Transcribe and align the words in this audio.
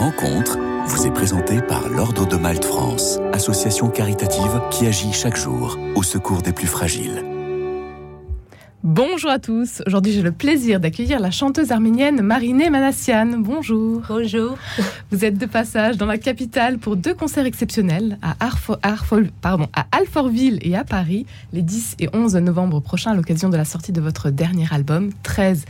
rencontre 0.00 0.56
vous 0.86 1.06
est 1.06 1.10
présentée 1.10 1.60
par 1.60 1.90
l'Ordre 1.90 2.26
de 2.26 2.36
Malte 2.36 2.64
France, 2.64 3.18
association 3.34 3.90
caritative 3.90 4.62
qui 4.70 4.86
agit 4.86 5.12
chaque 5.12 5.36
jour 5.36 5.78
au 5.94 6.02
secours 6.02 6.40
des 6.40 6.54
plus 6.54 6.66
fragiles. 6.66 7.22
Bonjour 8.82 9.30
à 9.30 9.38
tous. 9.38 9.82
Aujourd'hui, 9.86 10.12
j'ai 10.12 10.22
le 10.22 10.32
plaisir 10.32 10.80
d'accueillir 10.80 11.20
la 11.20 11.30
chanteuse 11.30 11.70
arménienne 11.70 12.22
Marinée 12.22 12.70
Manassian. 12.70 13.40
Bonjour. 13.40 14.00
Bonjour. 14.08 14.56
Vous 15.10 15.22
êtes 15.22 15.36
de 15.36 15.44
passage 15.44 15.98
dans 15.98 16.06
la 16.06 16.16
capitale 16.16 16.78
pour 16.78 16.96
deux 16.96 17.12
concerts 17.12 17.44
exceptionnels 17.44 18.16
à, 18.22 18.34
pardon, 19.42 19.66
à 19.74 19.84
Alfortville 19.92 20.60
et 20.62 20.76
à 20.76 20.84
Paris 20.84 21.26
les 21.52 21.60
10 21.60 21.96
et 21.98 22.08
11 22.14 22.36
novembre 22.36 22.80
prochains 22.80 23.10
à 23.10 23.14
l'occasion 23.14 23.50
de 23.50 23.58
la 23.58 23.66
sortie 23.66 23.92
de 23.92 24.00
votre 24.00 24.30
dernier 24.30 24.64
album 24.70 25.10
13 25.24 25.66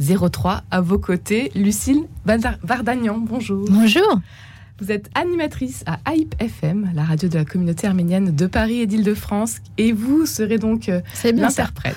03. 0.00 0.62
À 0.70 0.80
vos 0.80 0.98
côtés, 0.98 1.50
Lucille 1.54 2.04
Vardagnan. 2.24 3.18
Bonjour. 3.18 3.66
Bonjour. 3.70 4.20
Vous 4.80 4.90
êtes 4.90 5.08
animatrice 5.14 5.84
à 5.86 5.98
AIP 6.10 6.34
FM, 6.40 6.90
la 6.94 7.04
radio 7.04 7.28
de 7.28 7.38
la 7.38 7.44
communauté 7.44 7.86
arménienne 7.86 8.34
de 8.34 8.46
Paris 8.48 8.80
et 8.80 8.86
d'Île-de-France, 8.86 9.58
et 9.78 9.92
vous 9.92 10.26
serez 10.26 10.58
donc 10.58 10.88
euh, 10.88 11.00
l'interprète. 11.22 11.96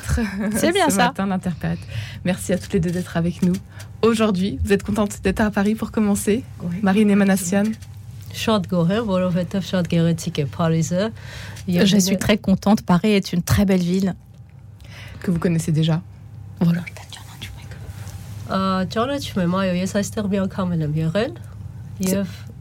C'est 0.55 0.71
bien 0.73 0.91
ça. 0.91 1.07
matin, 1.07 1.25
l'interprète. 1.25 1.79
Merci 2.23 2.53
à 2.53 2.59
toutes 2.59 2.73
les 2.73 2.79
deux 2.79 2.91
d'être 2.91 3.17
avec 3.17 3.41
nous 3.41 3.53
aujourd'hui. 4.03 4.59
Vous 4.63 4.73
êtes 4.73 4.83
contente 4.83 5.23
d'être 5.23 5.41
à 5.41 5.49
Paris 5.49 5.73
pour 5.73 5.89
commencer, 5.89 6.43
Marine 6.83 7.09
et 7.09 7.15
Manassian 7.15 7.63
Je 11.67 11.97
suis 11.97 12.17
très 12.17 12.37
contente. 12.37 12.83
Paris 12.83 13.11
est 13.13 13.33
une 13.33 13.41
très 13.41 13.65
belle 13.65 13.81
ville. 13.81 14.13
Que 15.21 15.31
vous 15.31 15.39
connaissez 15.39 15.71
déjà. 15.71 16.03
Voilà. 16.61 16.81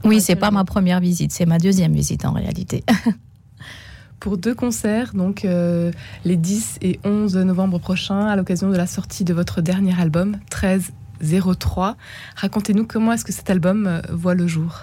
Oui, 0.05 0.21
c'est 0.21 0.37
pas 0.37 0.51
ma 0.51 0.65
première 0.65 1.01
visite, 1.01 1.33
c'est 1.33 1.47
ma 1.47 1.59
deuxième 1.59 1.93
visite 1.93 2.25
en 2.25 2.33
réalité. 2.33 2.85
Pour 4.21 4.39
deux 4.39 4.55
concerts, 4.55 5.13
donc 5.15 5.45
euh, 5.45 5.93
les 6.25 6.37
10 6.37 6.79
et 6.81 6.99
11 7.05 7.37
novembre 7.39 7.79
prochains, 7.79 8.27
à 8.27 8.37
l'occasion 8.37 8.71
de 8.71 8.77
la 8.77 8.87
sortie 8.87 9.25
de 9.25 9.35
votre 9.35 9.61
dernier 9.61 9.99
album, 10.01 10.39
1303. 10.53 11.97
Racontez-nous 12.37 12.87
comment 12.87 13.13
est-ce 13.13 13.25
que 13.25 13.33
cet 13.33 13.51
album 13.51 13.87
euh, 13.87 14.01
voit 14.11 14.35
le 14.35 14.47
jour. 14.47 14.83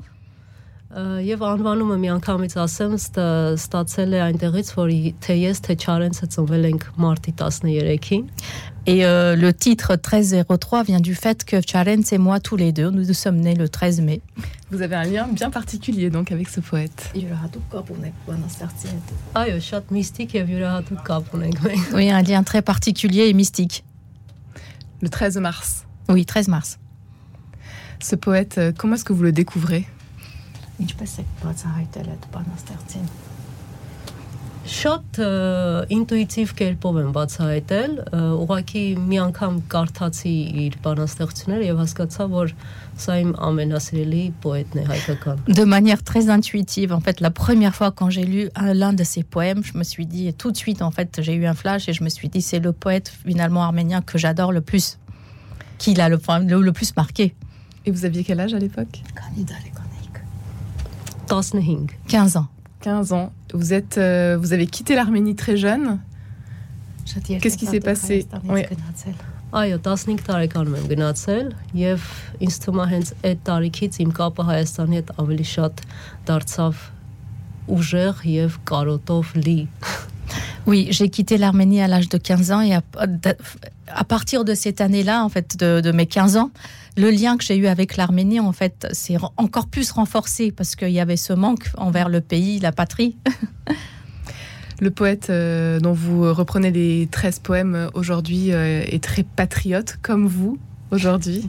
Եվ 0.96 1.42
անվանումը 1.42 1.96
միանգամից 1.98 2.54
ասեմ, 2.62 2.92
ստացել 2.96 4.14
է 4.16 4.20
այնտեղից, 4.28 4.68
որ 4.78 4.92
թե 5.24 5.34
ես, 5.40 5.60
թե 5.66 5.74
Չարենցը 5.82 6.28
ծնվել 6.36 6.68
ենք 6.70 6.86
մարտի 7.02 7.34
13-ին։ 7.40 8.28
Et 8.88 9.04
euh, 9.04 9.34
le 9.34 9.52
titre 9.52 9.94
1303 9.94 10.84
vient 10.84 11.00
du 11.00 11.16
fait 11.16 11.44
que 11.44 11.56
Charens 11.60 12.12
et 12.12 12.18
moi, 12.18 12.38
tous 12.38 12.54
les 12.54 12.70
deux, 12.70 12.90
nous, 12.90 13.04
nous 13.04 13.14
sommes 13.14 13.38
nés 13.38 13.56
le 13.56 13.68
13 13.68 14.00
mai. 14.00 14.20
Vous 14.70 14.80
avez 14.80 14.94
un 14.94 15.02
lien 15.02 15.26
bien 15.26 15.50
particulier 15.50 16.08
donc 16.08 16.30
avec 16.30 16.48
ce 16.48 16.60
poète. 16.60 17.10
Oui, 21.94 22.10
un 22.10 22.22
lien 22.22 22.44
très 22.44 22.62
particulier 22.62 23.28
et 23.28 23.32
mystique. 23.32 23.84
Le 25.02 25.08
13 25.08 25.38
mars. 25.38 25.84
Oui, 26.08 26.24
13 26.24 26.46
mars. 26.46 26.78
Ce 27.98 28.14
poète, 28.14 28.58
euh, 28.58 28.72
comment 28.76 28.94
est-ce 28.94 29.04
que 29.04 29.12
vous 29.12 29.24
le 29.24 29.32
découvrez 29.32 29.84
Ինչպես 30.82 31.18
եք 31.22 31.32
բացահայտել 31.44 32.12
այդ 32.16 32.28
բանաստեղծին։ 32.34 33.08
Շատ 34.66 35.18
ինտուիտիվ 35.94 36.52
կերպով 36.58 36.96
եմ 36.98 37.10
բացահայտել, 37.14 37.92
ուղղակի 38.42 38.80
մի 38.98 39.20
անգամ 39.22 39.60
կարդացի 39.70 40.32
իր 40.64 40.78
բանաստեղծությունները 40.82 41.68
եւ 41.68 41.78
հասկացա, 41.84 42.26
որ 42.32 42.54
ça 42.98 43.14
իմ 43.22 43.30
ամենասիրելի 43.46 44.24
poète 44.42 44.74
է 44.74 44.82
հայկական։ 44.88 45.44
De 45.46 45.64
manière 45.64 46.02
très 46.02 46.30
intuitive, 46.34 46.92
en 46.92 46.98
fait, 46.98 47.20
la 47.20 47.30
première 47.30 47.76
fois 47.76 47.92
quand 47.92 48.10
j'ai 48.10 48.24
lu 48.24 48.50
l'un 48.58 48.92
de 48.92 49.04
ses 49.04 49.22
poèmes, 49.22 49.62
je 49.62 49.78
me 49.78 49.84
suis 49.84 50.04
dit 50.04 50.34
tout 50.34 50.50
de 50.50 50.56
suite, 50.56 50.82
en 50.82 50.90
fait, 50.90 51.22
j'ai 51.22 51.34
eu 51.34 51.46
un 51.46 51.54
flash 51.54 51.88
et 51.88 51.92
je 51.92 52.02
me 52.02 52.08
suis 52.08 52.28
dit 52.28 52.42
c'est 52.42 52.58
le 52.58 52.72
poète 52.72 53.08
finalement 53.24 53.62
arménien 53.62 54.02
que 54.02 54.18
j'adore 54.18 54.50
le 54.50 54.62
plus, 54.62 54.98
qui 55.78 55.94
l'a 55.94 56.08
le, 56.08 56.18
le, 56.44 56.60
le 56.60 56.72
plus 56.72 56.96
marqué. 56.96 57.36
Et 57.84 57.92
vous 57.92 58.04
aviez 58.04 58.24
quel 58.24 58.40
âge 58.40 58.52
à 58.52 58.58
l'époque 58.58 59.00
15 62.08 62.36
ans. 62.36 62.46
15 62.80 63.12
ans. 63.12 63.32
Vous, 63.52 63.72
êtes, 63.72 63.98
euh, 63.98 64.36
vous 64.40 64.52
avez 64.52 64.66
quitté 64.66 64.94
l'Arménie 64.94 65.34
très 65.34 65.56
jeune. 65.56 65.98
Qu'est-ce 67.40 67.56
qui 67.56 67.66
s'est 67.66 67.80
passé 67.80 68.26
oui. 68.48 68.62
Այո, 69.54 69.78
15 69.78 70.24
տարեկանում 70.26 70.74
եմ 70.76 70.86
գնացել 70.90 71.46
եւ 71.78 72.06
ինձ 72.44 72.56
թվում 72.64 72.80
է 72.82 72.86
հենց 72.90 73.10
այդ 73.28 73.44
տարիքից 73.46 73.98
իմ 74.02 74.10
կապը 74.18 74.44
Հայաստանի 74.48 74.98
հետ 74.98 75.12
ավելի 75.22 75.46
շատ 75.52 75.82
դարձավ 76.28 76.82
ուժեղ 77.76 78.24
եւ 78.32 78.58
կարոտով 78.68 79.30
լի։ 79.38 79.60
Oui, 80.66 80.88
j'ai 80.90 81.08
quitté 81.08 81.38
l'Arménie 81.38 81.80
à 81.80 81.86
l'âge 81.86 82.08
de 82.08 82.18
15 82.18 82.50
ans 82.50 82.60
et 82.60 82.74
à, 82.74 82.82
à 83.86 84.04
partir 84.04 84.44
de 84.44 84.54
cette 84.54 84.80
année-là, 84.80 85.24
en 85.24 85.28
fait, 85.28 85.56
de, 85.56 85.80
de 85.80 85.92
mes 85.92 86.06
15 86.06 86.36
ans, 86.36 86.50
le 86.96 87.10
lien 87.10 87.36
que 87.36 87.44
j'ai 87.44 87.56
eu 87.56 87.66
avec 87.66 87.96
l'Arménie, 87.96 88.40
en 88.40 88.52
fait, 88.52 88.86
s'est 88.92 89.16
encore 89.36 89.66
plus 89.66 89.90
renforcé 89.90 90.50
parce 90.50 90.76
qu'il 90.76 90.90
y 90.90 91.00
avait 91.00 91.16
ce 91.16 91.32
manque 91.32 91.68
envers 91.76 92.08
le 92.08 92.20
pays, 92.20 92.58
la 92.60 92.72
patrie. 92.72 93.16
Le 94.78 94.90
poète 94.90 95.28
euh, 95.30 95.80
dont 95.80 95.94
vous 95.94 96.34
reprenez 96.34 96.70
les 96.70 97.08
13 97.10 97.38
poèmes 97.38 97.88
aujourd'hui 97.94 98.52
euh, 98.52 98.84
est 98.84 99.02
très 99.02 99.22
patriote, 99.22 99.96
comme 100.02 100.26
vous, 100.26 100.58
aujourd'hui. 100.90 101.40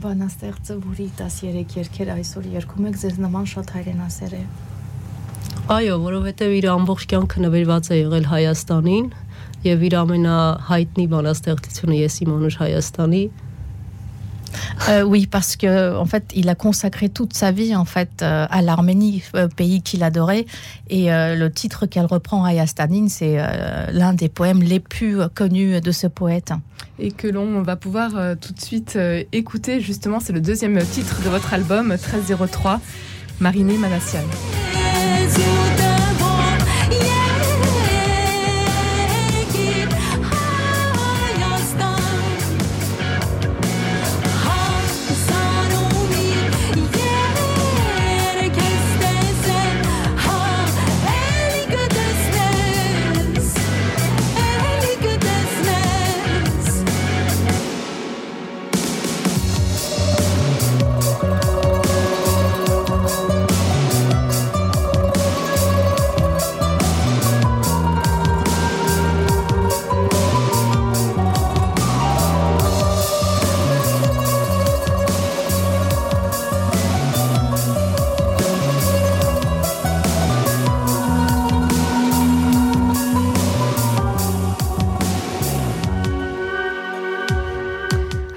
Այո, 5.68 5.98
որովհետև 6.00 6.54
իր 6.56 6.66
ամբողջ 6.72 7.02
կյանքը 7.10 7.42
նվիրված 7.44 7.88
է 7.92 7.96
եղել 7.98 8.26
Հայաստանին 8.30 9.10
եւ 9.66 9.82
իր 9.84 9.96
ամենահայտնի 9.98 11.04
բանաստեղծությունը 11.12 11.98
Ես 11.98 12.16
իմ 12.24 12.30
անուշ 12.38 12.56
Հայաստանի 12.62 13.20
Euh, 14.89 15.03
oui, 15.03 15.27
parce 15.27 15.55
que 15.55 15.95
en 15.95 16.05
fait, 16.05 16.25
il 16.35 16.49
a 16.49 16.55
consacré 16.55 17.09
toute 17.09 17.33
sa 17.33 17.51
vie 17.51 17.75
en 17.75 17.85
fait 17.85 18.21
euh, 18.21 18.45
à 18.49 18.61
l'Arménie, 18.61 19.23
euh, 19.35 19.47
pays 19.47 19.81
qu'il 19.81 20.03
adorait, 20.03 20.45
et 20.89 21.07
le 21.09 21.47
titre 21.49 21.85
qu'elle 21.85 22.05
reprend, 22.05 22.43
Ayastanin, 22.43 23.07
c'est 23.07 23.37
l'un 23.91 24.13
des 24.13 24.29
poèmes 24.29 24.61
les 24.61 24.79
plus 24.79 25.17
connus 25.33 25.81
de 25.81 25.91
ce 25.91 26.07
poète. 26.07 26.53
Et 26.99 27.11
que 27.11 27.27
l'on 27.27 27.61
va 27.61 27.75
pouvoir 27.75 28.11
tout 28.39 28.53
de 28.53 28.61
suite 28.61 28.97
écouter. 29.31 29.81
Justement, 29.81 30.19
c'est 30.19 30.33
le 30.33 30.41
deuxième 30.41 30.79
titre 30.85 31.21
de 31.23 31.29
votre 31.29 31.53
album 31.53 31.89
1303, 31.89 32.79
Marinée 33.39 33.77
Manassian. 33.77 34.21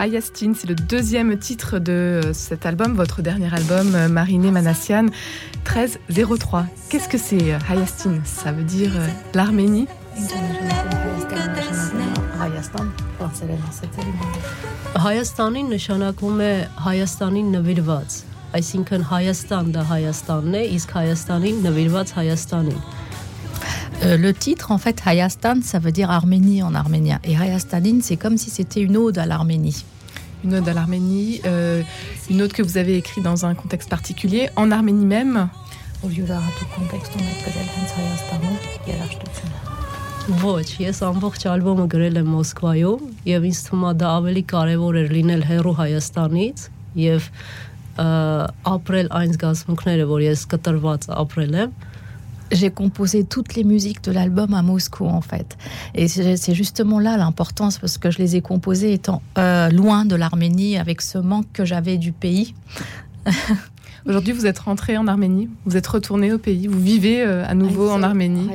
Hayastin, 0.05 0.53
c'est 0.55 0.67
le 0.67 0.75
deuxième 0.75 1.37
titre 1.37 1.77
de 1.77 2.21
cet 2.33 2.65
album, 2.65 2.95
votre 2.95 3.21
dernier 3.21 3.53
album, 3.53 4.07
Mariné 4.07 4.49
Manassian, 4.49 5.05
1303. 5.65 6.65
Qu'est-ce 6.89 7.07
que 7.07 7.17
c'est 7.17 7.53
Hayastin 7.69 8.19
Ça 8.23 8.51
veut 8.51 8.63
dire 8.63 8.91
l'Arménie 9.33 9.87
Հայաստանին 15.01 15.69
նշանակում 15.71 16.41
է 16.43 16.51
Հայաստանին 16.85 17.51
նվիրված 17.55 18.17
այսինքն 18.57 19.05
Հայաստան 19.11 19.69
դա 19.75 19.85
Հայաստանն 19.91 20.57
է 20.59 20.63
իսկ 20.79 20.97
Հայաստանին 20.97 21.61
նվիրված 21.67 22.11
Հայաստանին 22.17 22.81
Euh, 24.03 24.17
le 24.17 24.33
titre, 24.33 24.71
en 24.71 24.79
fait, 24.79 24.99
Hayastan, 25.05 25.61
ça 25.61 25.77
veut 25.77 25.91
dire 25.91 26.09
Arménie 26.09 26.63
en 26.63 26.73
arménien. 26.73 27.19
Et 27.23 27.37
Hayastanin, 27.37 27.99
c'est 28.01 28.17
comme 28.17 28.37
si 28.37 28.49
c'était 28.49 28.81
une 28.81 28.97
ode 28.97 29.19
à 29.19 29.27
l'Arménie. 29.27 29.85
Une 30.43 30.55
ode 30.55 30.67
à 30.67 30.73
l'Arménie, 30.73 31.41
euh, 31.45 31.83
une 32.29 32.41
ode 32.41 32.53
que 32.53 32.63
vous 32.63 32.77
avez 32.77 32.97
écrite 32.97 33.23
dans 33.23 33.45
un 33.45 33.53
contexte 33.53 33.89
particulier, 33.89 34.49
en 34.55 34.71
Arménie 34.71 35.05
même 35.05 35.49
Ոչ, 40.41 40.65
ես 40.81 41.01
ամբողջ 41.05 41.43
ալբոմը 41.49 41.85
գրել 41.91 42.19
եմ 42.21 42.29
Մոսկվայում 42.29 43.05
եւ 43.25 43.45
ինձ 43.49 43.61
թվում 43.67 43.85
է 43.89 43.93
դա 44.01 44.09
ավելի 44.21 44.43
կարեւոր 44.51 44.97
էր 45.01 45.13
լինել 45.17 45.45
հերու 45.49 45.73
Հայաստանից 45.79 46.65
եւ 47.01 47.29
ապրել 47.97 49.09
այն 49.17 49.33
զգացմունքները, 49.35 50.05
որ 50.09 50.25
ես 50.25 50.45
կտրված 50.53 51.09
ապրել 51.21 51.57
եմ 51.65 51.73
j'ai 52.52 52.70
composé 52.70 53.24
toutes 53.24 53.54
les 53.54 53.64
musiques 53.64 54.02
de 54.04 54.12
l'album 54.12 54.54
à 54.54 54.62
Moscou 54.62 55.06
en 55.06 55.20
fait. 55.20 55.56
Et 55.94 56.08
c'est 56.08 56.54
justement 56.54 57.00
là 57.00 57.16
l'importance 57.16 57.78
parce 57.78 57.98
que 57.98 58.10
je 58.10 58.18
les 58.18 58.36
ai 58.36 58.40
composées 58.40 58.92
étant 58.92 59.22
euh, 59.38 59.68
loin 59.70 60.04
de 60.04 60.14
l'Arménie 60.14 60.78
avec 60.78 61.02
ce 61.02 61.18
manque 61.18 61.46
que 61.52 61.64
j'avais 61.64 61.98
du 61.98 62.12
pays. 62.12 62.54
Aujourd'hui, 64.06 64.32
vous 64.32 64.46
êtes 64.46 64.60
rentré 64.60 64.96
en 64.96 65.08
Arménie, 65.08 65.48
vous 65.64 65.76
êtes 65.76 65.86
retourné 65.86 66.32
au 66.32 66.38
pays, 66.38 66.68
vous 66.68 66.78
vivez 66.78 67.22
euh, 67.22 67.44
à 67.44 67.54
nouveau 67.54 67.90
en 67.90 68.04
Arménie. 68.04 68.48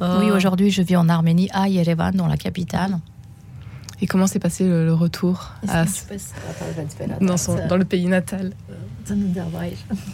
Oui, 0.00 0.32
aujourd'hui, 0.32 0.70
je 0.70 0.82
vis 0.82 0.96
en 0.96 1.08
Arménie, 1.08 1.48
à 1.52 1.68
Yerevan, 1.68 2.12
dans 2.12 2.26
la 2.26 2.36
capitale. 2.36 2.98
Et 4.01 4.05
comment 4.05 4.27
s'est 4.27 4.39
passé 4.39 4.63
le, 4.63 4.85
le 4.85 4.93
retour 4.93 5.53
à, 5.67 5.85
dans, 7.19 7.37
son, 7.37 7.57
dans 7.67 7.77
le 7.77 7.85
pays 7.85 8.07
natal 8.07 8.53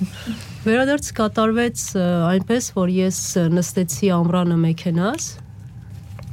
Վերադարձ 0.64 1.08
կատարվեց 1.18 1.86
այնպես, 2.30 2.68
որ 2.78 2.92
ես 2.94 3.20
նստեցի 3.50 4.12
ամրանը 4.14 4.58
մեքենաս 4.68 5.24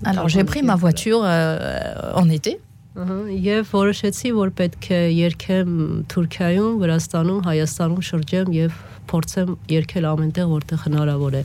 Alors 0.04 0.28
j'ai 0.28 0.44
pris 0.44 0.62
ma 0.62 0.76
voiture 0.76 1.22
euh, 1.24 2.12
en 2.14 2.28
été. 2.28 2.58
Եվ 2.96 3.68
որոշեցի, 3.70 4.32
որ 4.34 4.50
պետք 4.58 4.88
է 4.92 5.00
երկեմ 5.14 5.74
Թուրքիայում, 6.10 6.80
Վրաստանում, 6.80 7.42
Հայաստանում 7.46 8.02
շրջեմ 8.08 8.50
եւ 8.56 8.80
փորձեմ 9.12 9.54
երկել 9.70 10.08
ամենտեղ, 10.10 10.48
որտեղ 10.50 10.82
հնարավոր 10.88 11.38
է։ 11.40 11.44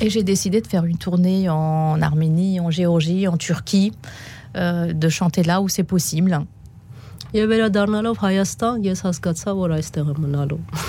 Et 0.00 0.10
j'ai 0.10 0.22
décidé 0.22 0.60
de 0.60 0.66
faire 0.66 0.84
une 0.84 0.98
tournée 0.98 1.48
en 1.48 2.02
Arménie, 2.02 2.60
en 2.60 2.70
Géorgie, 2.70 3.28
en 3.28 3.36
Turquie. 3.36 3.92
Euh, 4.57 4.93
de 4.93 5.09
chanter 5.09 5.43
là 5.43 5.61
où 5.61 5.69
c'est 5.69 5.83
possible. 5.83 6.39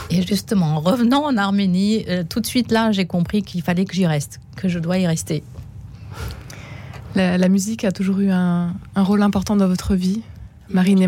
Et 0.09 0.23
justement, 0.23 0.77
en 0.77 0.81
revenant 0.81 1.25
en 1.25 1.37
Arménie, 1.37 2.07
euh, 2.09 2.25
tout 2.27 2.41
de 2.41 2.47
suite 2.47 2.73
là, 2.73 2.91
j'ai 2.91 3.05
compris 3.05 3.43
qu'il 3.43 3.61
fallait 3.61 3.85
que 3.85 3.95
j'y 3.95 4.07
reste, 4.07 4.41
que 4.57 4.69
je 4.69 4.79
dois 4.79 4.97
y 4.97 5.07
rester. 5.07 5.43
La, 7.15 7.49
musique 7.49 7.85
a 7.85 7.93
toujours 7.93 8.21
eu 8.21 8.31
un, 8.31 8.73
rôle 8.97 9.21
important 9.21 9.57
dans 9.57 9.67
votre 9.67 9.95
vie, 9.95 10.23
Marine 10.71 11.01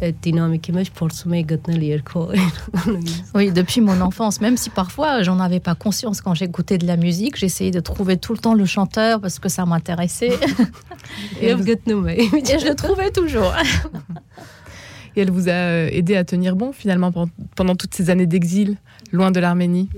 Emanassian 0.00 0.58
Oui, 3.34 3.52
depuis 3.52 3.80
mon 3.80 4.00
enfance, 4.00 4.40
même 4.40 4.56
si 4.56 4.70
parfois 4.70 5.22
j'en 5.22 5.38
avais 5.40 5.60
pas 5.60 5.74
conscience 5.74 6.20
quand 6.20 6.34
j'écoutais 6.34 6.78
de 6.78 6.86
la 6.86 6.96
musique, 6.96 7.36
j'essayais 7.36 7.70
de 7.70 7.80
trouver 7.80 8.16
tout 8.16 8.32
le 8.32 8.38
temps 8.38 8.54
le 8.54 8.64
chanteur 8.64 9.20
parce 9.20 9.38
que 9.38 9.48
ça 9.48 9.66
m'intéressait. 9.66 10.38
Et, 12.08 12.24
je 12.58 12.68
le 12.68 12.74
trouvais 12.74 13.10
toujours. 13.10 13.52
Et 15.16 15.22
elle 15.22 15.30
vous 15.30 15.48
a 15.48 15.52
euh, 15.52 15.88
aidé 15.90 16.16
à 16.16 16.24
tenir 16.24 16.56
bon 16.56 16.72
finalement 16.72 17.12
pendant 17.56 17.74
toutes 17.74 17.94
ces 17.94 18.10
années 18.10 18.26
d'exil, 18.26 18.76
loin 19.12 19.30
de 19.30 19.40
l'Arménie? 19.40 19.88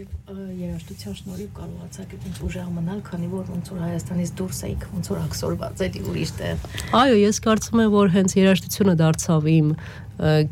Այո, 6.95 7.17
ես 7.23 7.41
կարծում 7.43 7.81
եմ, 7.83 7.91
որ 7.95 8.13
հենց 8.15 8.37
երաժշտությունը 8.39 8.95
դարձավ 9.01 9.49
իմ 9.53 9.73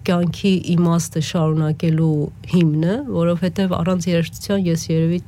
կյանքի 0.05 0.51
իմաստը 0.75 1.21
շարունակելու 1.29 2.17
հիմնը, 2.51 2.97
որովհետև 3.15 3.71
առանց 3.79 4.09
երաժշտության 4.11 4.67
ես 4.67 4.83
երևի 4.91 5.21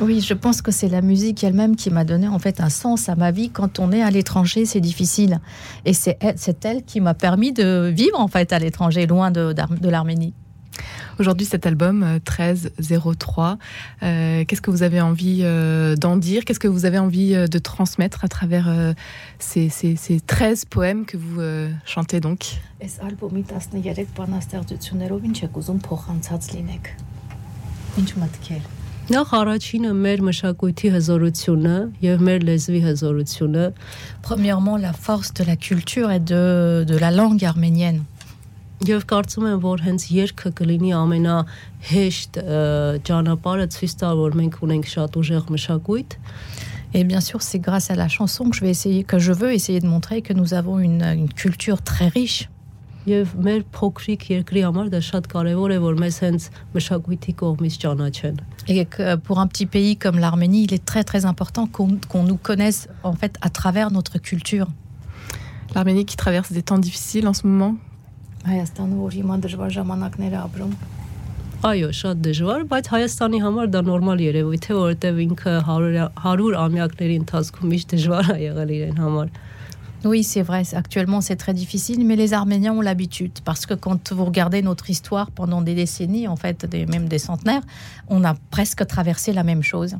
Oui, 0.00 0.20
je 0.20 0.34
pense 0.34 0.62
que 0.62 0.72
c'est 0.72 0.88
la 0.88 1.00
musique 1.00 1.44
elle-même 1.44 1.76
qui 1.76 1.90
m'a 1.90 2.04
donné 2.04 2.26
en 2.26 2.40
fait 2.40 2.60
un 2.60 2.68
sens 2.68 3.08
à 3.08 3.14
ma 3.14 3.30
vie. 3.30 3.50
Quand 3.50 3.78
on 3.78 3.92
est 3.92 4.02
à 4.02 4.10
l'étranger, 4.10 4.66
c'est 4.66 4.80
difficile. 4.80 5.38
Et 5.84 5.92
c'est 5.94 6.18
elle 6.64 6.82
qui 6.82 7.00
m'a 7.00 7.14
permis 7.14 7.52
de 7.52 7.92
vivre 7.94 8.18
en 8.18 8.28
fait 8.28 8.52
à 8.52 8.58
l'étranger, 8.58 9.06
loin 9.06 9.30
de, 9.30 9.52
de 9.52 9.88
l'Arménie. 9.88 10.34
Aujourd'hui, 11.20 11.46
cet 11.46 11.64
album 11.66 12.04
1303, 12.04 13.58
euh, 14.02 14.06
euh, 14.06 14.44
qu'est-ce 14.44 14.60
que 14.60 14.70
vous 14.72 14.82
avez 14.82 15.00
envie 15.00 15.40
euh, 15.42 15.94
d'en 15.94 16.16
dire 16.16 16.44
Qu'est-ce 16.44 16.58
que 16.58 16.66
vous 16.66 16.86
avez 16.86 16.98
envie 16.98 17.34
de 17.34 17.58
transmettre 17.58 18.24
à 18.24 18.28
travers 18.28 18.68
ces, 19.38 19.68
ces, 19.68 19.94
ces, 19.94 20.20
13 20.20 20.64
poèmes 20.64 21.04
que 21.06 21.16
vous 21.16 21.40
chantez 21.84 22.20
donc 22.20 22.60
Ինչ 27.94 28.10
մտքեր։ 28.18 28.62
Նախ 29.14 29.32
առաջինը 29.38 29.90
մեր 29.94 30.22
մշակույթի 30.26 30.88
հզորությունը 30.94 31.74
եւ 32.02 32.22
մեր 32.26 32.46
լեզվի 32.48 32.80
հզորությունը։ 32.82 33.66
Premièrement, 34.26 34.76
la 34.76 34.92
force 34.92 35.30
de 35.32 35.44
la 35.44 35.54
culture 35.54 36.10
et 36.10 36.18
de 36.18 36.82
de 36.88 36.96
la 36.98 37.12
langue 37.12 37.44
arménienne. 37.44 38.02
Եվ 38.84 39.04
կարծում 39.08 39.46
եմ, 39.48 39.60
որ 39.64 39.82
հենց 39.86 40.06
երգը 40.12 40.50
կլինի 40.58 40.90
ամենահեշտ 40.98 42.38
ճանապարհը 43.08 43.68
ցույց 43.74 43.94
տալ, 44.02 44.18
որ 44.20 44.38
մենք 44.40 44.58
ունենք 44.66 44.90
շատ 44.94 45.20
ուժեղ 45.22 45.52
մշակույթ։ 45.54 46.18
Et 46.96 47.02
bien 47.02 47.20
sûr, 47.20 47.42
c'est 47.42 47.58
grâce 47.58 47.90
à 47.90 47.96
la 47.96 48.06
chanson 48.06 48.50
que 48.50 48.56
je 48.56 48.60
vais 48.60 48.70
essayer, 48.70 49.02
que 49.02 49.18
je 49.18 49.32
veux 49.32 49.52
essayer 49.52 49.80
de 49.80 49.86
montrer 49.86 50.22
que 50.22 50.32
nous 50.32 50.54
avons 50.54 50.78
une, 50.78 51.02
une 51.02 51.28
culture 51.28 51.82
très 51.82 52.06
riche. 52.08 52.48
եւ 53.04 53.34
մեր 53.36 53.64
փոքրիկ 53.74 54.22
երկրի 54.30 54.62
համար 54.64 54.86
դա 54.92 55.00
շատ 55.04 55.26
կարեւոր 55.28 55.74
է 55.74 55.78
որ 55.82 55.98
մեզ 56.00 56.18
հենց 56.24 56.46
մշակույթի 56.72 57.34
կողմից 57.40 57.76
ճանաչեն 57.82 58.38
et 58.66 58.86
que 58.88 59.16
pour 59.16 59.40
un 59.40 59.46
petit 59.46 59.66
pays 59.66 59.96
comme 59.96 60.18
l'Arménie 60.18 60.64
il 60.64 60.72
est 60.72 60.84
très 60.84 61.04
très 61.04 61.26
important 61.26 61.66
qu'on 61.66 61.98
qu 61.98 62.18
nous 62.18 62.38
connaisse 62.38 62.88
en 63.02 63.12
fait 63.12 63.36
à 63.42 63.50
travers 63.50 63.90
notre 63.90 64.18
culture 64.18 64.68
l'Arménie 65.74 66.06
qui 66.06 66.16
traverse 66.16 66.50
des 66.52 66.62
temps 66.62 66.78
difficiles 66.78 67.28
en 67.28 67.34
ce 67.34 67.46
moment 67.46 67.76
Հայաստանը 68.44 68.98
որ 69.00 69.16
հիմա 69.18 69.38
դժվար 69.46 69.72
ժամանակներ 69.78 70.36
է 70.36 70.40
ապրում 70.44 70.76
Այո, 71.64 71.86
շատ 71.96 72.18
դժվար, 72.20 72.64
բայց 72.68 72.88
Հայաստանի 72.92 73.38
համար 73.40 73.68
դա 73.72 73.80
նորմալ 73.86 74.18
երևույթ 74.20 74.66
է, 74.68 74.74
որովհետև 74.76 75.20
ինքը 75.24 75.52
100 75.64 76.02
100 76.20 76.58
ամյակների 76.60 77.14
ընթացքում 77.22 77.70
միշտ 77.72 77.94
դժվար 77.94 78.28
է 78.34 78.36
եղել 78.42 78.72
իրեն 78.74 79.00
համար։ 79.00 79.30
Oui, 80.04 80.22
c'est 80.22 80.42
vrai. 80.42 80.62
Actuellement, 80.74 81.22
c'est 81.22 81.36
très 81.36 81.54
difficile, 81.54 82.04
mais 82.04 82.16
les 82.16 82.34
Arméniens 82.34 82.74
ont 82.74 82.82
l'habitude. 82.82 83.32
Parce 83.44 83.64
que 83.64 83.72
quand 83.72 84.12
vous 84.12 84.24
regardez 84.26 84.60
notre 84.60 84.90
histoire 84.90 85.30
pendant 85.30 85.62
des 85.62 85.74
décennies, 85.74 86.28
en 86.28 86.36
fait, 86.36 86.66
des, 86.66 86.84
même 86.84 87.08
des 87.08 87.18
centenaires, 87.18 87.62
on 88.08 88.22
a 88.24 88.34
presque 88.50 88.86
traversé 88.86 89.32
la 89.32 89.44
même 89.44 89.62
chose. 89.62 89.96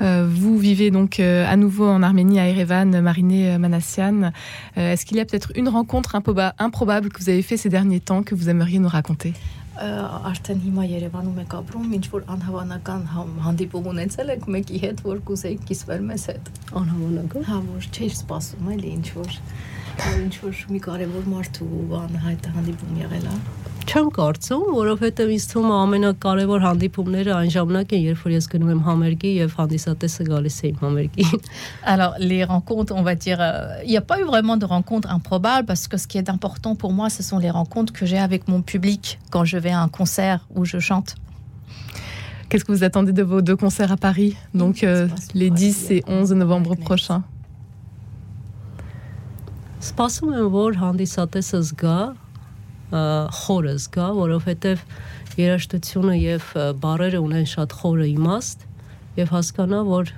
Euh, 0.00 0.28
vous 0.30 0.58
vivez 0.58 0.90
donc 0.90 1.18
euh, 1.18 1.44
à 1.46 1.56
nouveau 1.56 1.88
en 1.88 2.02
Arménie, 2.02 2.38
à 2.38 2.48
Erevan, 2.48 3.00
Mariné 3.00 3.58
Manassian. 3.58 4.30
Euh, 4.76 4.92
Est-ce 4.92 5.04
qu'il 5.04 5.16
y 5.16 5.20
a 5.20 5.24
peut-être 5.24 5.52
une 5.56 5.68
rencontre 5.68 6.14
improbable 6.58 7.10
que 7.10 7.22
vous 7.22 7.28
avez 7.28 7.42
fait 7.42 7.56
ces 7.56 7.68
derniers 7.68 8.00
temps 8.00 8.22
que 8.22 8.34
vous 8.34 8.48
aimeriez 8.48 8.78
nous 8.78 8.88
raconter 8.88 9.34
արդեն 9.78 10.58
հիմա 10.64 10.84
Երևանում 10.90 11.36
եք 11.38 11.52
ապրում, 11.54 11.90
ինչ 11.98 12.06
որ 12.10 12.24
անհավանական 12.34 13.02
հանդիպում 13.44 13.86
ունեցել 13.92 14.32
եք 14.34 14.48
մեկի 14.54 14.80
հետ, 14.84 15.02
որ 15.06 15.20
կուզեիք 15.28 15.62
կիսվել 15.68 16.02
մեզ 16.08 16.24
հետ։ 16.32 16.50
Անհավանական։ 16.80 17.46
Հա, 17.46 17.58
որ 17.68 17.86
չէի 17.94 18.10
սպասում 18.16 18.72
էլի 18.74 18.90
ինչ 18.96 19.06
որ 19.14 19.38
ինչ 20.18 20.34
որ 20.42 20.64
մի 20.74 20.82
կարևոր 20.88 21.30
մարդու 21.36 21.70
անհայտ 22.02 22.50
հանդիպում 22.58 23.02
եղել 23.06 23.30
է։ 23.30 23.36
Չեմ 23.88 24.08
կարծում, 24.12 24.64
որովհետև 24.76 25.30
ինձ 25.32 25.44
թվում 25.48 25.70
է 25.72 25.76
ամենակարևոր 25.78 26.64
հանդիպումները 26.64 27.32
այն 27.32 27.52
ժամանակ 27.54 27.94
են, 27.96 28.02
երբ 28.10 28.24
որ 28.24 28.34
ես 28.34 28.48
գնում 28.52 28.72
եմ 28.74 28.82
համերգի 28.84 29.30
եւ 29.38 29.54
հանդիսատեսը 29.56 30.26
գալիս 30.28 30.58
է 30.60 30.68
իմ 30.68 30.82
համերգին։ 30.82 31.38
Alors, 31.94 32.18
les 32.20 32.44
rencontres, 32.44 32.94
on 32.94 33.02
va 33.02 33.14
dire, 33.14 33.40
euh, 33.40 33.80
il 33.84 33.90
n'y 33.90 33.96
a 33.96 34.02
pas 34.02 34.20
eu 34.20 34.24
vraiment 34.24 34.58
de 34.58 34.66
rencontres 34.66 35.08
improbables 35.10 35.66
parce 35.66 35.88
que 35.88 35.96
ce 35.96 36.06
qui 36.06 36.18
est 36.18 36.28
important 36.28 36.76
pour 36.76 36.92
moi, 36.92 37.08
ce 37.08 37.22
sont 37.22 37.38
les 37.38 37.50
rencontres 37.50 37.94
que 37.94 38.04
j'ai 38.04 38.18
avec 38.18 38.46
mon 38.46 38.60
public 38.60 39.18
quand 39.30 39.46
je 39.46 39.56
vais 39.56 39.70
à 39.70 39.80
un 39.80 39.88
concert 39.88 40.46
où 40.54 40.66
je 40.66 40.78
chante. 40.78 41.14
Qu'est-ce 42.50 42.66
que 42.66 42.72
vous 42.72 42.84
attendez 42.84 43.12
de 43.12 43.22
vos 43.22 43.40
deux 43.40 43.56
concerts 43.56 43.92
à 43.92 43.96
Paris 43.96 44.36
Donc, 44.52 44.84
euh, 44.84 45.08
les 45.34 45.48
10 45.48 45.90
et 45.92 46.04
11 46.06 46.32
novembre 46.32 46.76
prochains. 46.76 47.24
Սպասում 49.78 50.32
եմ, 50.34 50.46
որ 50.50 50.74
հանդիսատեսը 50.80 51.58
զգա, 51.68 51.98
խորը 52.93 53.75
զգա, 53.79 54.07
որովհետև 54.19 54.83
երաժշտությունը 55.39 56.15
եւ 56.19 56.49
բարերը 56.83 57.21
ունեն 57.23 57.47
շատ 57.53 57.75
խորը 57.81 58.07
իմաստ 58.13 58.65
եւ 59.17 59.33
հասկանա, 59.33 59.79
որ 59.89 60.13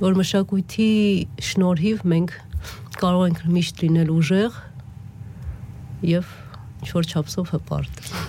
որ 0.00 0.20
մշակույթի 0.20 0.92
շնորհիվ 1.50 2.04
մենք 2.14 2.36
կարող 3.00 3.26
ենք 3.30 3.42
միշտ 3.56 3.82
լինել 3.84 4.14
ուժեղ 4.16 4.62
եւ 6.10 6.36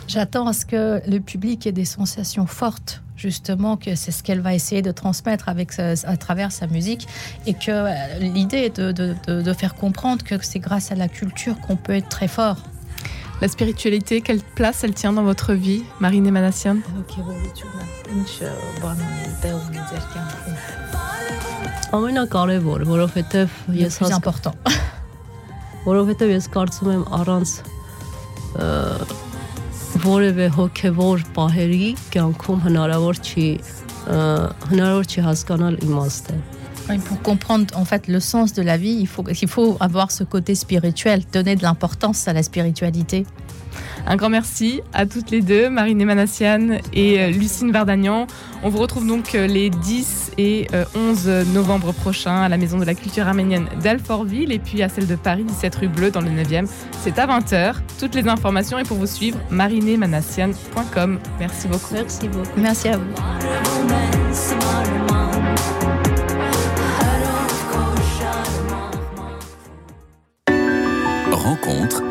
J'attends 0.08 0.48
à 0.48 0.54
ce 0.54 0.66
que 0.66 1.02
le 1.08 1.20
public 1.20 1.68
ait 1.68 1.72
des 1.72 1.86
sensations 1.86 2.46
fortes, 2.46 3.02
justement 3.22 3.78
que 3.78 3.96
c'est 3.96 4.12
ce 4.12 4.24
qu'elle 4.24 4.42
va 4.42 4.54
essayer 4.56 4.82
de 4.82 4.92
transmettre 4.92 5.48
avec, 5.48 5.78
à 5.80 6.18
travers 6.18 6.52
sa 6.52 6.68
musique 6.68 7.08
et 7.46 7.54
que 7.54 7.70
euh, 7.70 8.20
l'idée 8.20 8.58
est 8.58 8.80
de, 8.80 9.54
faire 9.54 9.76
comprendre 9.76 10.24
que 10.24 10.36
c'est 10.44 10.60
grâce 10.60 10.92
à 10.92 10.96
la 10.96 11.08
culture 11.08 11.60
qu'on 11.60 11.76
peut 11.76 11.94
être 11.94 12.10
très 12.10 12.28
fort. 12.28 12.58
La 13.42 13.48
spiritualité, 13.48 14.22
quelle 14.22 14.40
place 14.40 14.84
elle 14.84 14.94
tient 14.94 15.14
dans 15.14 15.24
votre 15.24 15.54
vie, 15.54 15.84
Marine 16.00 16.26
Emanassian? 16.28 16.78
C'est 23.90 24.14
important. 24.14 24.54
որևէ 30.05 30.51
հոգևոր 30.57 31.25
պահերի 31.37 31.89
կյանքում 32.15 32.61
հնարավոր 32.67 33.23
չի 33.23 33.49
հնարավոր 34.07 35.11
չի 35.11 35.27
հասկանալ 35.27 35.81
իմաստը 35.87 36.37
pour 37.05 37.21
comprendre 37.23 37.77
en 37.77 37.85
fait 37.85 38.07
le 38.07 38.21
sens 38.21 38.53
de 38.53 38.63
la 38.63 38.77
vie, 38.77 38.97
il 39.01 39.07
faut, 39.09 39.25
il 39.29 39.49
faut 39.49 39.77
avoir 39.81 40.11
ce 40.11 40.25
côté 40.25 40.55
spirituel, 40.55 41.23
donner 41.33 41.57
de 41.57 41.63
l'importance 41.63 42.29
à 42.29 42.33
la 42.33 42.43
spiritualité. 42.43 43.27
Un 44.08 44.16
grand 44.16 44.30
merci 44.30 44.82
à 44.94 45.06
toutes 45.06 45.32
les 45.32 45.42
deux, 45.42 45.70
Marine 45.70 46.02
Emanassian 46.02 46.78
et 46.94 47.22
euh, 47.22 47.30
Lucine 47.30 47.72
Vardagnan. 47.72 48.28
On 48.64 48.70
vous 48.70 48.80
retrouve 48.80 49.08
donc 49.08 49.36
euh, 49.36 49.48
les 49.48 49.70
10 49.70 50.32
et 50.38 50.68
11 50.96 51.24
euh, 51.28 51.44
novembre 51.54 51.92
prochains 51.94 52.42
à 52.42 52.50
la 52.50 52.58
Maison 52.58 52.78
de 52.78 52.86
la 52.86 52.96
Culture 52.96 53.28
arménienne 53.28 53.68
d'Alfortville 53.82 54.52
et 54.52 54.60
puis 54.60 54.82
à 54.84 54.90
celle 54.90 55.08
de 55.08 55.16
Paris, 55.16 55.44
17 55.44 55.76
rue 55.76 55.88
Bleue 55.88 56.12
dans 56.12 56.22
le 56.22 56.30
9e. 56.30 56.68
C'est 57.00 57.20
à 57.20 57.28
20h. 57.28 57.76
Toutes 58.00 58.16
les 58.16 58.28
informations 58.28 58.80
et 58.80 58.84
pour 58.84 58.98
vous 58.98 59.08
suivre, 59.08 59.40
marinemanassian.com. 59.50 61.20
Merci 61.40 61.68
beaucoup. 61.68 61.94
Merci 61.94 62.28
beaucoup. 62.28 62.48
Merci 62.58 62.90
à 62.90 62.98
vous. 62.98 63.04
Rencontre 71.32 72.11